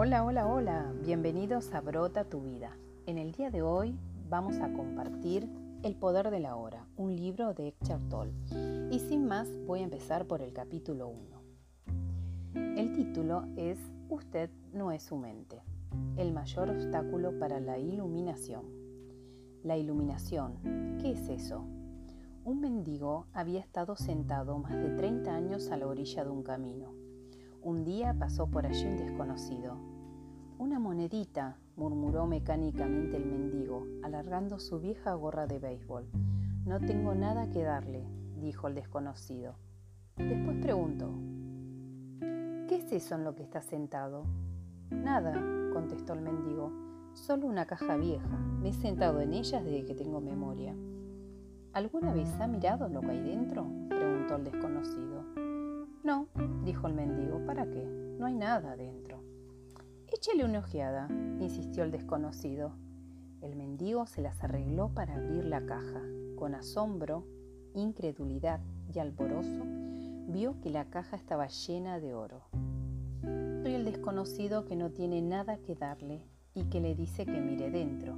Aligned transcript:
Hola, 0.00 0.24
hola, 0.24 0.46
hola, 0.46 0.92
bienvenidos 1.02 1.74
a 1.74 1.80
Brota 1.80 2.22
tu 2.22 2.40
vida. 2.40 2.70
En 3.06 3.18
el 3.18 3.32
día 3.32 3.50
de 3.50 3.62
hoy 3.62 3.98
vamos 4.30 4.60
a 4.60 4.72
compartir 4.72 5.50
El 5.82 5.96
poder 5.96 6.30
de 6.30 6.38
la 6.38 6.54
hora, 6.54 6.86
un 6.96 7.16
libro 7.16 7.52
de 7.52 7.66
Eckhart 7.66 8.08
Tolle. 8.08 8.32
Y 8.92 9.00
sin 9.00 9.26
más, 9.26 9.48
voy 9.66 9.80
a 9.80 9.82
empezar 9.82 10.24
por 10.26 10.40
el 10.40 10.52
capítulo 10.52 11.08
1. 11.08 12.76
El 12.76 12.92
título 12.92 13.46
es 13.56 13.76
Usted 14.08 14.50
no 14.72 14.92
es 14.92 15.02
su 15.02 15.16
mente, 15.16 15.64
el 16.16 16.32
mayor 16.32 16.70
obstáculo 16.70 17.36
para 17.36 17.58
la 17.58 17.80
iluminación. 17.80 18.66
La 19.64 19.78
iluminación, 19.78 20.98
¿qué 21.00 21.10
es 21.10 21.28
eso? 21.28 21.64
Un 22.44 22.60
mendigo 22.60 23.26
había 23.32 23.58
estado 23.58 23.96
sentado 23.96 24.58
más 24.58 24.76
de 24.76 24.90
30 24.90 25.34
años 25.34 25.72
a 25.72 25.76
la 25.76 25.88
orilla 25.88 26.22
de 26.22 26.30
un 26.30 26.44
camino 26.44 27.08
un 27.62 27.84
día 27.84 28.14
pasó 28.18 28.46
por 28.46 28.66
allí 28.66 28.86
un 28.86 28.96
desconocido. 28.96 29.76
Una 30.58 30.80
monedita, 30.80 31.56
murmuró 31.76 32.26
mecánicamente 32.26 33.16
el 33.16 33.26
mendigo, 33.26 33.86
alargando 34.02 34.58
su 34.58 34.80
vieja 34.80 35.14
gorra 35.14 35.46
de 35.46 35.60
béisbol. 35.60 36.08
No 36.66 36.80
tengo 36.80 37.14
nada 37.14 37.48
que 37.48 37.62
darle, 37.62 38.04
dijo 38.40 38.66
el 38.66 38.74
desconocido. 38.74 39.54
Después 40.16 40.56
preguntó, 40.60 41.14
¿qué 42.66 42.74
es 42.74 42.90
eso 42.90 43.14
en 43.14 43.22
lo 43.22 43.36
que 43.36 43.44
está 43.44 43.62
sentado? 43.62 44.24
Nada, 44.90 45.40
contestó 45.72 46.14
el 46.14 46.22
mendigo, 46.22 46.72
solo 47.12 47.46
una 47.46 47.66
caja 47.66 47.96
vieja. 47.96 48.36
Me 48.60 48.70
he 48.70 48.74
sentado 48.74 49.20
en 49.20 49.34
ella 49.34 49.62
desde 49.62 49.84
que 49.84 49.94
tengo 49.94 50.20
memoria. 50.20 50.74
¿Alguna 51.72 52.12
vez 52.12 52.28
ha 52.40 52.48
mirado 52.48 52.88
lo 52.88 53.00
que 53.00 53.12
hay 53.12 53.20
dentro? 53.20 53.64
preguntó 53.88 54.34
el 54.34 54.42
desconocido. 54.42 55.22
No, 56.02 56.26
dijo 56.64 56.88
el 56.88 56.94
mendigo, 56.94 57.46
¿para 57.46 57.64
qué? 57.70 57.84
No 58.18 58.26
hay 58.26 58.34
nada 58.34 58.74
dentro. 58.74 59.27
Échele 60.10 60.44
una 60.44 60.60
ojeada, 60.60 61.06
insistió 61.38 61.84
el 61.84 61.90
desconocido. 61.90 62.72
El 63.42 63.56
mendigo 63.56 64.06
se 64.06 64.22
las 64.22 64.42
arregló 64.42 64.88
para 64.88 65.14
abrir 65.14 65.44
la 65.44 65.66
caja. 65.66 66.00
Con 66.36 66.54
asombro, 66.54 67.26
incredulidad 67.74 68.60
y 68.92 69.00
alborozo, 69.00 69.64
vio 70.28 70.58
que 70.62 70.70
la 70.70 70.86
caja 70.86 71.16
estaba 71.16 71.48
llena 71.48 72.00
de 72.00 72.14
oro. 72.14 72.42
Soy 73.62 73.74
el 73.74 73.84
desconocido 73.84 74.64
que 74.64 74.76
no 74.76 74.90
tiene 74.90 75.20
nada 75.20 75.58
que 75.58 75.74
darle 75.74 76.22
y 76.54 76.64
que 76.64 76.80
le 76.80 76.94
dice 76.94 77.26
que 77.26 77.40
mire 77.40 77.70
dentro, 77.70 78.16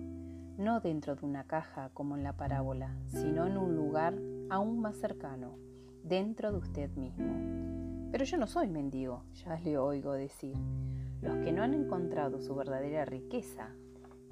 no 0.58 0.80
dentro 0.80 1.16
de 1.16 1.26
una 1.26 1.44
caja 1.44 1.90
como 1.92 2.16
en 2.16 2.22
la 2.22 2.36
parábola, 2.36 2.94
sino 3.06 3.46
en 3.46 3.58
un 3.58 3.74
lugar 3.74 4.14
aún 4.48 4.80
más 4.80 4.96
cercano, 4.96 5.56
dentro 6.04 6.52
de 6.52 6.58
usted 6.58 6.90
mismo. 6.90 7.69
Pero 8.10 8.24
yo 8.24 8.38
no 8.38 8.48
soy 8.48 8.68
mendigo, 8.68 9.22
ya 9.34 9.56
le 9.60 9.78
oigo 9.78 10.12
decir. 10.12 10.56
Los 11.22 11.36
que 11.44 11.52
no 11.52 11.62
han 11.62 11.74
encontrado 11.74 12.40
su 12.40 12.56
verdadera 12.56 13.04
riqueza, 13.04 13.68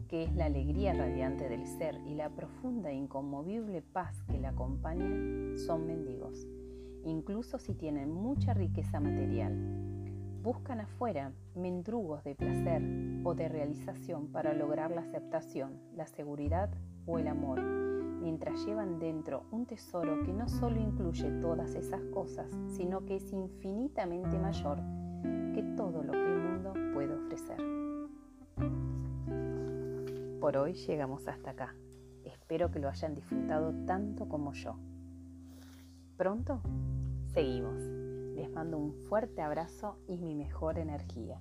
que 0.08 0.24
es 0.24 0.34
la 0.34 0.46
alegría 0.46 0.94
radiante 0.94 1.48
del 1.48 1.64
ser 1.66 2.00
y 2.06 2.14
la 2.14 2.28
profunda 2.30 2.90
e 2.90 2.94
inconmovible 2.94 3.82
paz 3.82 4.20
que 4.24 4.40
la 4.40 4.48
acompaña, 4.48 5.56
son 5.58 5.86
mendigos, 5.86 6.48
incluso 7.04 7.58
si 7.58 7.74
tienen 7.74 8.10
mucha 8.10 8.52
riqueza 8.52 8.98
material. 8.98 9.54
Buscan 10.42 10.80
afuera 10.80 11.32
mendrugos 11.54 12.24
de 12.24 12.34
placer 12.34 12.82
o 13.22 13.34
de 13.34 13.48
realización 13.48 14.32
para 14.32 14.54
lograr 14.54 14.90
la 14.90 15.02
aceptación, 15.02 15.78
la 15.94 16.06
seguridad 16.06 16.70
o 17.06 17.18
el 17.18 17.28
amor 17.28 17.60
mientras 18.20 18.64
llevan 18.64 18.98
dentro 18.98 19.44
un 19.50 19.66
tesoro 19.66 20.22
que 20.24 20.32
no 20.32 20.48
solo 20.48 20.80
incluye 20.80 21.30
todas 21.40 21.74
esas 21.74 22.02
cosas, 22.12 22.46
sino 22.68 23.04
que 23.04 23.16
es 23.16 23.32
infinitamente 23.32 24.38
mayor 24.38 24.78
que 25.54 25.62
todo 25.76 26.02
lo 26.02 26.12
que 26.12 26.34
el 26.34 26.38
mundo 26.40 26.72
puede 26.94 27.14
ofrecer. 27.14 27.58
Por 30.40 30.56
hoy 30.56 30.74
llegamos 30.74 31.26
hasta 31.28 31.50
acá. 31.50 31.74
Espero 32.24 32.70
que 32.70 32.78
lo 32.78 32.88
hayan 32.88 33.14
disfrutado 33.14 33.74
tanto 33.86 34.28
como 34.28 34.52
yo. 34.52 34.76
Pronto 36.16 36.60
seguimos. 37.32 37.80
Les 38.36 38.50
mando 38.50 38.78
un 38.78 38.92
fuerte 39.08 39.42
abrazo 39.42 39.98
y 40.06 40.16
mi 40.16 40.34
mejor 40.34 40.78
energía. 40.78 41.38